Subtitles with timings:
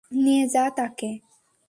[0.15, 1.09] নিয়ে যা তাকে।